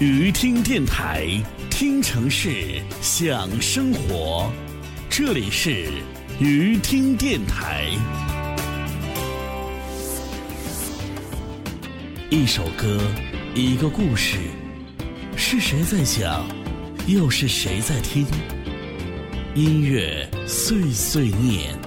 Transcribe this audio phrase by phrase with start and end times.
[0.00, 1.26] 鱼听电台，
[1.70, 4.50] 听城市，享生活。
[5.10, 5.88] 这里是
[6.38, 7.84] 鱼听电台。
[12.30, 12.98] 一首歌，
[13.54, 14.38] 一个故事，
[15.36, 16.46] 是谁在讲，
[17.06, 18.24] 又是谁在听？
[19.54, 21.78] 音乐碎碎念。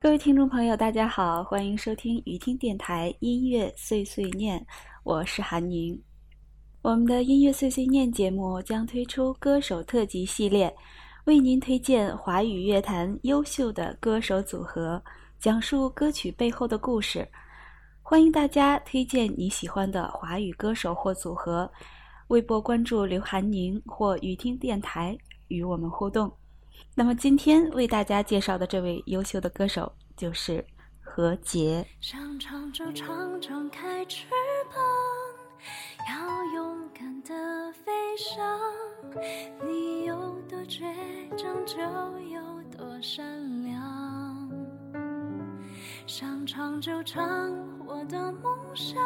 [0.00, 4.66] 各位听众朋友，大家好，欢迎收听雨听电台音乐碎碎念，
[5.04, 5.96] 我是韩宁。
[6.82, 10.74] 我们的音乐碎碎念节目将推出歌手特辑系列，
[11.24, 15.02] 为您推荐华语乐坛优秀的歌手组合，
[15.38, 17.28] 讲述歌曲背后的故事。
[18.00, 21.70] 欢迎大家推荐你喜欢的华语歌手或组合，
[22.28, 25.16] 微博关注刘涵宁或雨听电台
[25.48, 26.32] 与我们互动。
[26.94, 30.64] 那么今天为大家介绍的这位优秀的歌手就是
[30.98, 31.86] 何洁。
[32.00, 34.24] 想唱就唱，张开翅
[34.70, 34.80] 膀，
[36.08, 36.44] 要
[37.00, 38.46] 敢的飞翔。
[39.66, 40.84] 你有多倔
[41.34, 41.78] 强，就
[42.28, 44.50] 有多善良。
[46.06, 47.24] 想唱就唱，
[47.86, 49.02] 我的梦想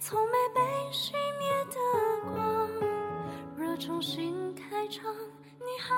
[0.00, 1.76] 从没被熄灭的
[2.32, 2.70] 光。
[3.54, 5.14] 若重新开场，
[5.58, 5.94] 你还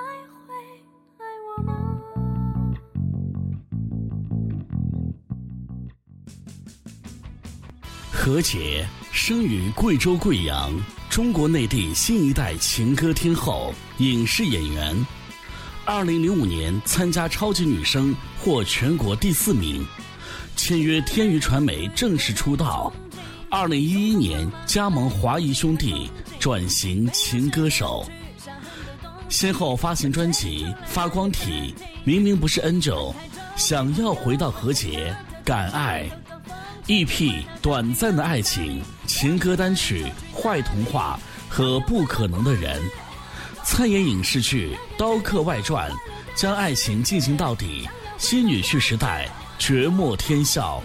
[0.49, 0.57] 会
[1.19, 2.01] 爱我吗？
[8.13, 10.73] 何洁生于贵州贵阳，
[11.09, 15.07] 中国内地新一代情歌天后、影视演员。
[15.85, 19.85] 二零零五年参加超级女声获全国第四名，
[20.55, 22.93] 签约天娱传媒正式出道。
[23.51, 28.07] 二零一一年加盟华谊兄弟，转型情歌手。
[29.29, 33.13] 先后发行专辑《发光体》《明明不是 Angel》，
[33.57, 36.09] 想要回到何洁，敢爱。
[36.91, 40.05] EP 短暂的爱情情歌单曲
[40.37, 42.83] 《坏童话》和《不可能的人》，
[43.63, 45.89] 参演影视剧《刀客外传》，
[46.35, 47.89] 将爱情进行到底。
[48.19, 50.83] 新女婿时代绝莫天笑，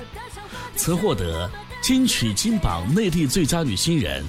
[0.75, 1.49] 曾获得
[1.81, 4.23] 金曲金榜内地最佳女新人、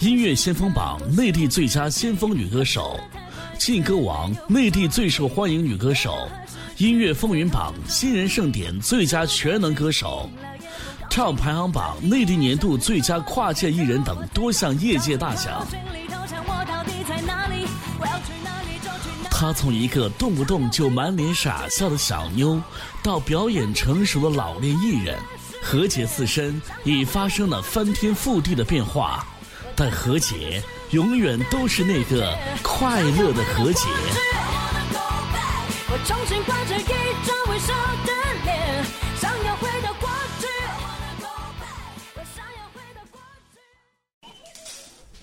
[0.00, 2.98] 音乐先锋榜内地最佳先锋女歌手、
[3.56, 6.28] 劲歌王内地最受欢迎女歌手、
[6.78, 10.28] 音乐风云榜新人盛典最佳全能歌手。
[11.14, 15.62] 唱排行榜内地年度最佳跨界艺人等多项业界大奖。
[19.30, 22.58] 她从一个动不动就满脸傻笑的小妞，
[23.02, 25.18] 到表演成熟的老练艺人，
[25.62, 29.22] 何洁自身已发生了翻天覆地的变化，
[29.76, 30.62] 但何洁
[30.92, 33.86] 永远都是那个快乐的何洁。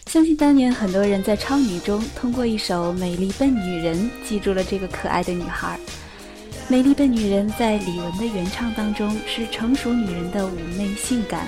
[0.10, 3.96] 相信当年很多人在超女中通过一首《美丽笨女人》
[4.28, 5.80] 记住了这个可爱的女孩。
[6.68, 10.50] 《美丽笨女人》在李玟的原唱当中是成熟女人的妩
[10.80, 11.48] 媚性感，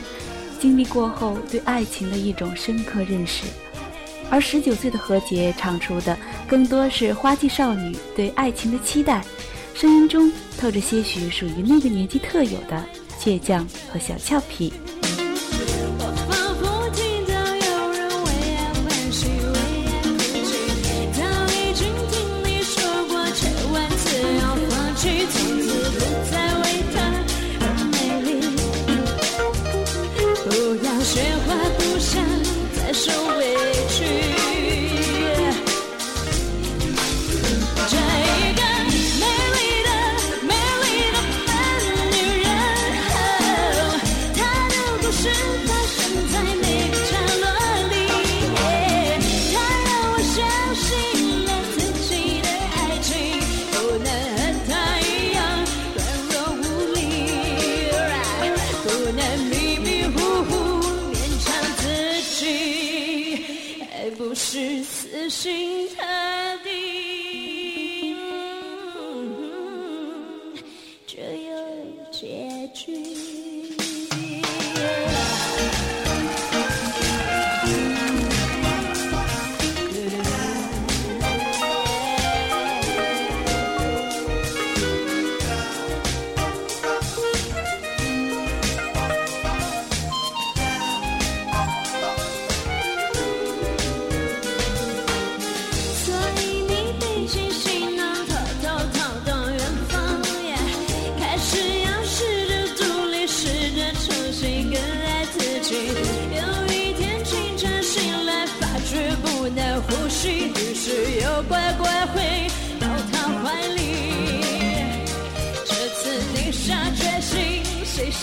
[0.59, 3.45] 经历过后对爱情的一种深刻认识。
[4.29, 6.15] 而十九岁的何洁唱出的
[6.47, 9.25] 更多是花季少女对爱情的期待，
[9.73, 12.85] 声音中透着些许属于那个年纪特有的
[13.19, 14.71] 倔强和小俏皮。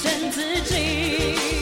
[0.00, 1.57] 剩自己。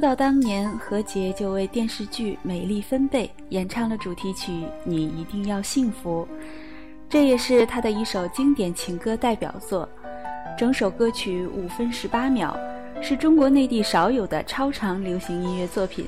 [0.00, 4.50] 出道当年，何洁就为电视剧《美丽分贝》演唱了主题曲
[4.82, 6.26] 《你一定要幸福》，
[7.06, 9.86] 这也是她的一首经典情歌代表作。
[10.56, 12.56] 整首歌曲五分十八秒，
[13.02, 16.06] 是中国内地少有的超长流行音乐作品。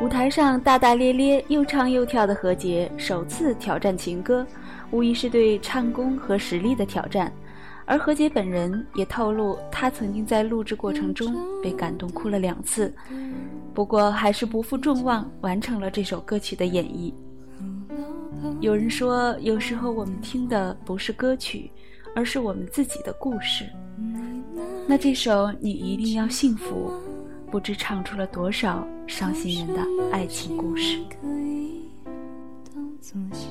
[0.00, 4.46] 舞台上大大咧咧又唱又跳的何洁首次挑战情歌，
[4.92, 7.32] 无疑是对唱功和实力的挑战。
[7.86, 12.92] 而何洁本人也透露，她曾经在录制过程中被感动哭了两次，
[13.72, 17.14] 不过还是不负众望完成了这首歌曲的演绎。
[18.60, 21.70] 有人说，有时候我们听的不是歌曲，
[22.14, 23.64] 而是我们自己的故事。
[24.86, 26.90] 那这首《你一定要幸福》，
[27.50, 29.80] 不知唱出了多少伤心人的
[30.10, 30.98] 爱情故事。
[31.20, 31.88] 可以
[32.74, 33.48] 当作笑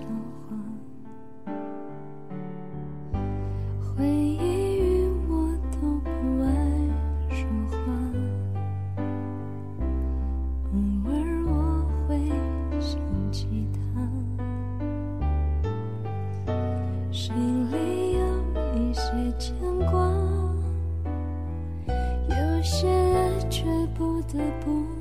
[22.66, 23.64] 些爱却
[23.94, 24.95] 不得不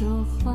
[0.00, 0.54] 说话，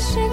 [0.00, 0.29] 是。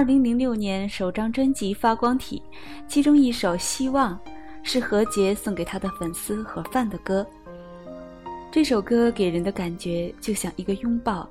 [0.00, 2.42] 二零零六年首张专辑发光体
[2.88, 4.18] 其中一首希望
[4.62, 7.26] 是何洁送给她的粉丝盒饭的歌。
[8.50, 11.28] 这首歌给人的感觉就像一个拥抱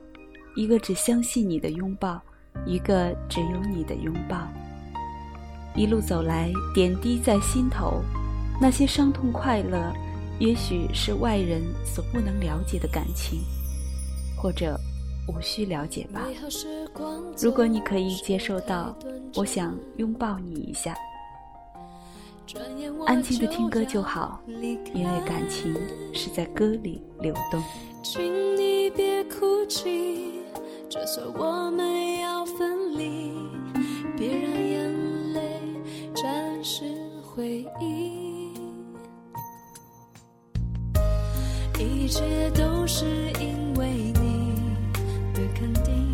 [0.55, 2.21] 一个只相信你的拥抱
[2.63, 4.47] 一个只有你的拥抱。
[5.73, 8.03] 一路走来点滴在心头
[8.61, 9.91] 那些伤痛快乐
[10.37, 13.39] 也许是外人所不能了解的感情
[14.37, 14.79] 或者
[15.29, 16.27] 无需了解吧。
[17.39, 18.97] 如果你可以接受到，
[19.35, 20.95] 我想拥抱你一下。
[23.05, 25.75] 安静的听歌就好，因为感情
[26.11, 27.61] 是在歌里流动。
[28.01, 30.41] 请你别哭泣，
[30.89, 33.33] 就算我们要分离，
[34.17, 35.61] 别让眼泪
[36.15, 36.83] 沾湿
[37.21, 38.49] 回忆。
[41.77, 43.05] 一切都是
[43.39, 44.11] 因为
[45.59, 46.13] 肯定，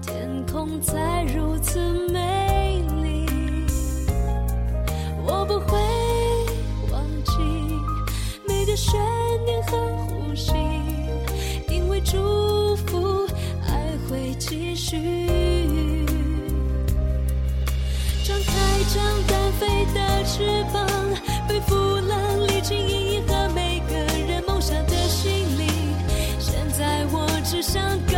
[0.00, 1.78] 天空才如此
[2.08, 3.26] 美丽。
[5.22, 5.78] 我不会
[6.90, 7.32] 忘记
[8.48, 8.98] 每个悬
[9.44, 10.54] 念和呼吸，
[11.68, 13.26] 因为祝福
[13.68, 14.96] 爱会继续。
[18.24, 18.52] 张开
[18.94, 20.86] 张单飞的翅膀，
[21.46, 22.78] 背负了历经
[27.72, 28.11] 想。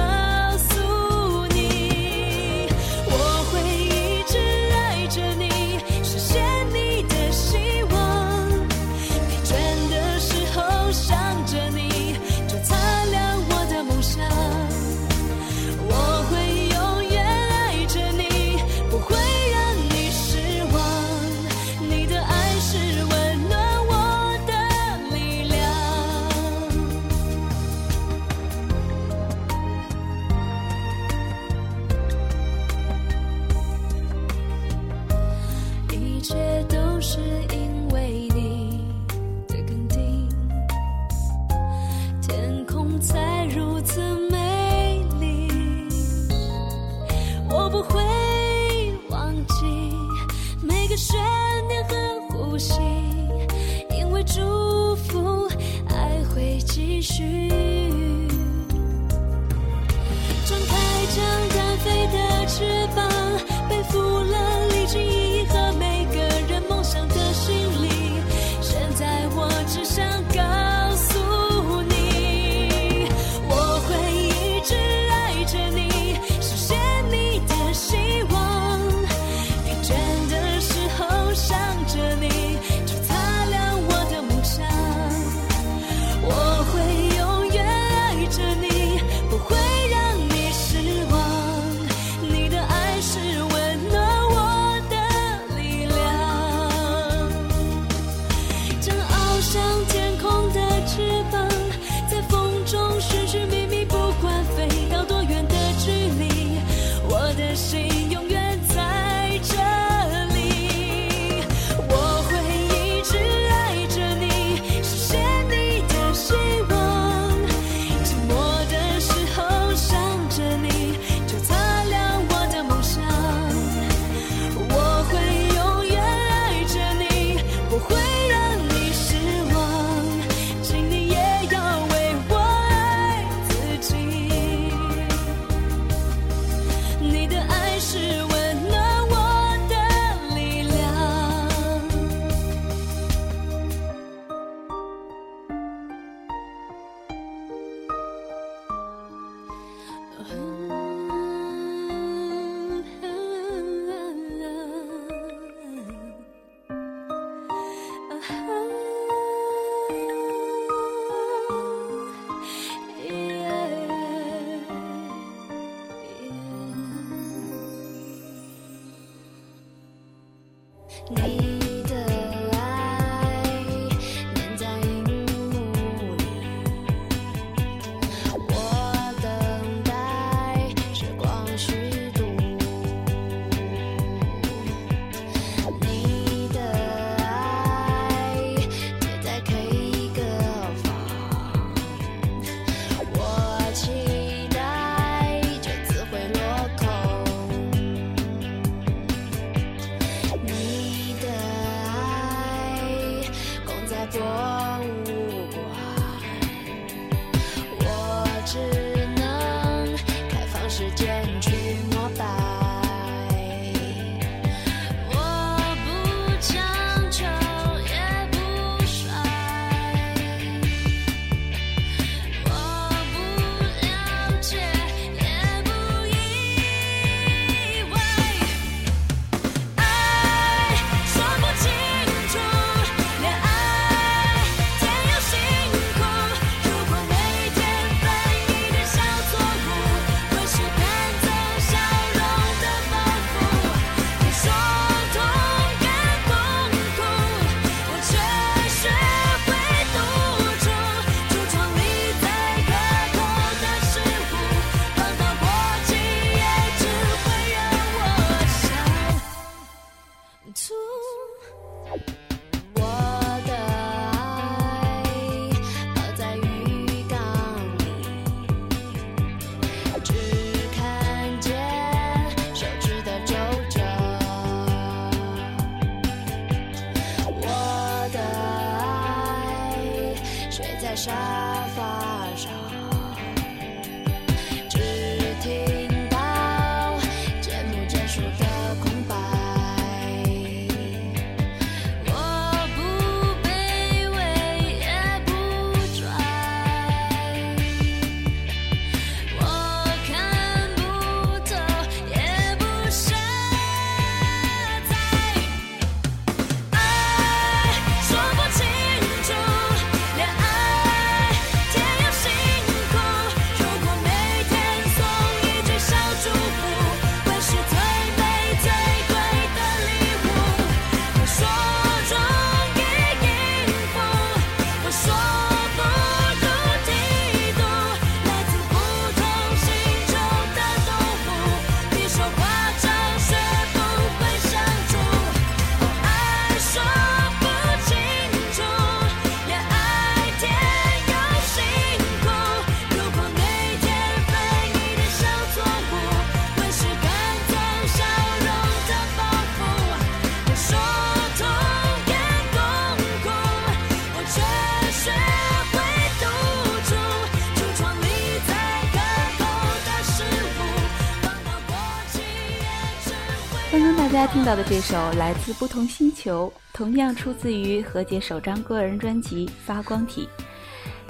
[364.26, 370.26] 家听到的这首来自不同星球，同样出自于何洁首张个人专辑《发光体》，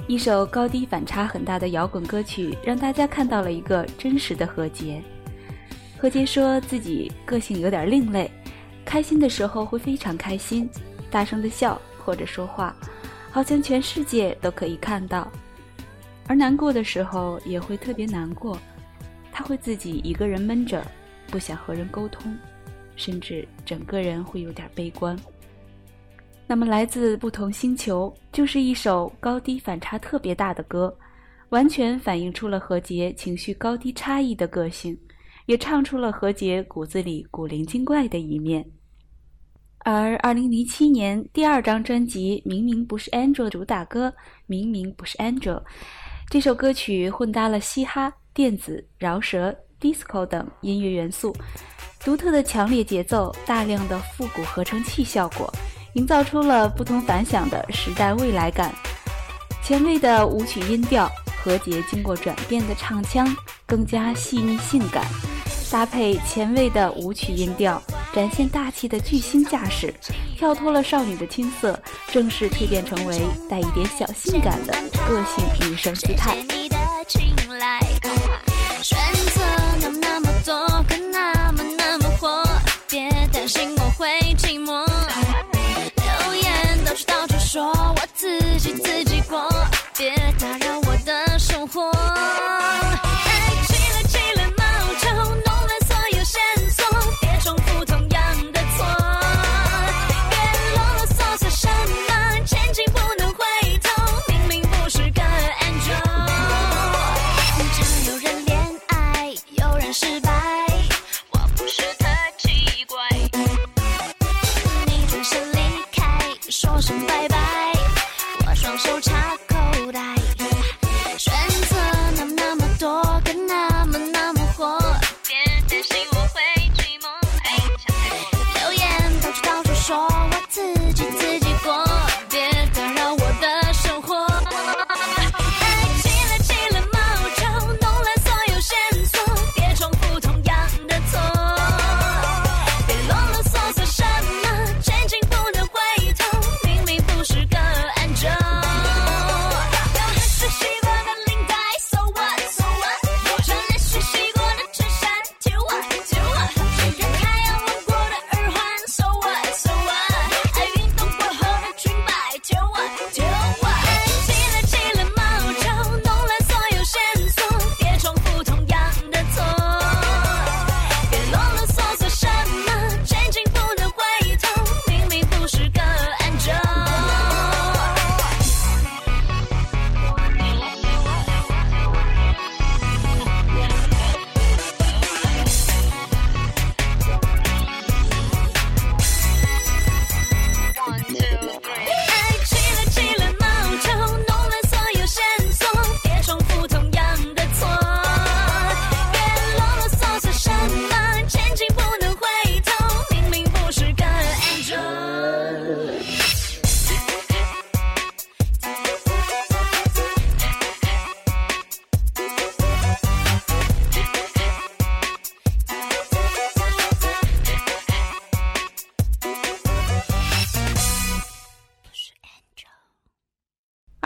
[0.05, 5.01] 一首高低反差很大的摇滚歌曲，让大家看到了一个真实的何洁。
[5.97, 8.29] 何洁说自己个性有点另类，
[8.83, 10.69] 开心的时候会非常开心，
[11.09, 12.75] 大声的笑或者说话，
[13.31, 15.25] 好像全世界都可以看到；
[16.27, 18.59] 而难过的时候也会特别难过，
[19.31, 20.85] 他会自己一个人闷着，
[21.27, 22.37] 不想和人沟通。
[22.95, 25.17] 甚至整个人会有点悲观。
[26.47, 30.95] 那么，来自不同星球就是一首高低反差特别大的歌，
[31.49, 34.95] 完全反映出了何洁情绪高低差异的个性，
[35.47, 38.63] 也唱出了何洁骨子里古灵精怪的一面。
[39.79, 44.09] 而2007年第二张专辑《明明不是 Angel》主打歌
[44.47, 45.59] 《明明不是 Angel》，
[46.29, 51.35] 这首歌曲混搭了嘻哈、电子、饶舌、disco 等音乐元素。
[52.03, 55.51] 独特的强烈节奏，大量的复古合成器效果，
[55.93, 58.71] 营造出了不同凡响的时代未来感。
[59.63, 61.09] 前卫的舞曲音调，
[61.43, 63.35] 何洁经过转变的唱腔
[63.65, 65.03] 更加细腻性感，
[65.71, 67.81] 搭配前卫的舞曲音调，
[68.13, 69.91] 展现大气的巨星架势，
[70.37, 71.79] 跳脱了少女的青涩，
[72.11, 74.73] 正式蜕变成为带一点小性感的
[75.07, 76.37] 个性女生姿态。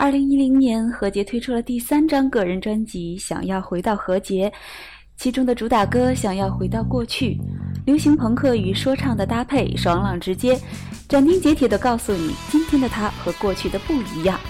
[0.00, 4.48] 二零一零年，何洁推出了第三张个人专辑《想要回到何洁》，
[5.18, 7.34] 其中的主打歌《想要回到过去》，
[7.84, 10.58] 流行朋克与说唱的搭配爽朗直接，
[11.06, 14.40] 斩钉截铁地告诉你，今天的他和过去的不一样。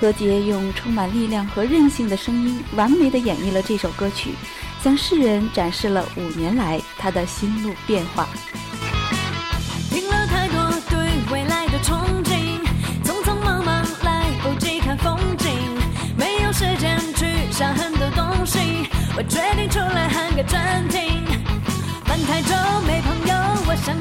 [0.00, 4.30] 何洁用充满力量和韧性的声音，完美地演绎了这首歌曲，
[4.80, 8.26] 向世人展示了五年来他的心路变化。
[19.18, 21.24] 我决定出来喊个暂停。
[22.04, 22.54] 烦太久
[22.86, 23.34] 没朋友，
[23.66, 23.97] 我想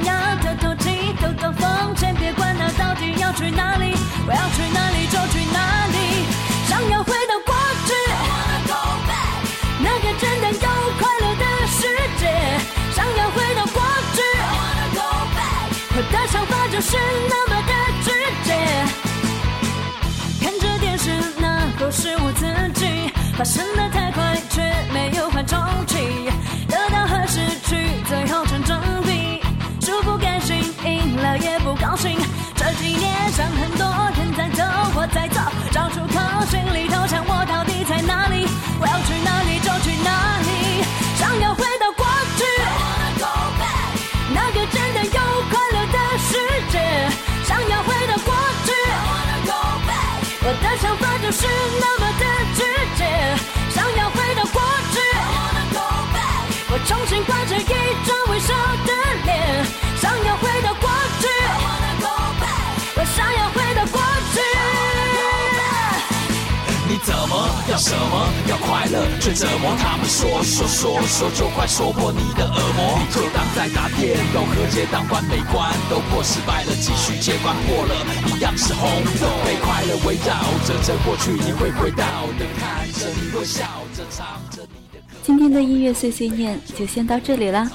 [67.87, 72.99] 什么要快乐，却折磨他们说说说说，就快说破你的恶魔。
[72.99, 77.95] 你就当在打电动，和街当关没关都破失败了，继续接关破了，
[78.27, 79.27] 一样是红豆。
[79.45, 80.35] 被快乐围绕
[80.67, 82.03] 着，这过去你会回到
[82.37, 83.63] 的，看着你微笑
[83.95, 85.15] 着，唱着你的歌。
[85.23, 87.71] 今天的音乐碎碎念就先到这里啦。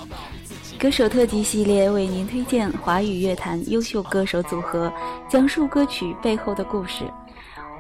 [0.79, 4.93] 歌手特辑系列为您推荐华语乐坛优秀歌手组合，
[5.31, 7.05] 讲述歌曲背后的故事。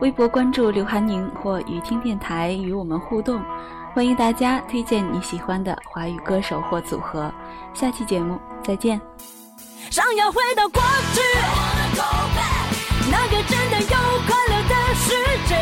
[0.02, 3.40] 微博关注刘涵宁或雨听电台与我们互动，
[3.94, 7.32] 欢迎大家推荐你喜欢的华语歌手或组合。
[7.72, 9.00] 下期节目再见。
[9.90, 10.82] 想要回到过
[11.14, 11.20] 去，
[13.12, 15.14] 那个真的有快乐的世
[15.46, 15.54] 界。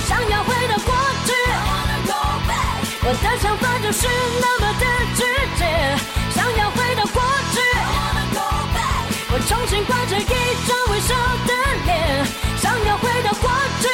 [0.00, 0.92] 想要回到过
[1.24, 1.32] 去，
[3.06, 4.08] 我的想法就是
[4.40, 5.22] 那么的直
[5.60, 5.62] 接。
[6.34, 7.22] 想要回到过
[7.54, 7.60] 去，
[9.32, 10.24] 我重新挂着一
[10.66, 11.14] 张微笑
[12.86, 13.88] 要回到过去